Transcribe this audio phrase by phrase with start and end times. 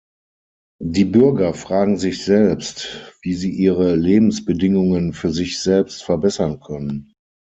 [0.81, 7.13] Die Bürger fragen sich selbst, wie sie ihre Lebensbedingungen für sich selbst verbessern können.